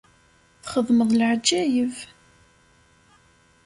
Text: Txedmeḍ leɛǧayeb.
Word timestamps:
Txedmeḍ 0.63 1.09
leɛǧayeb. 1.19 1.95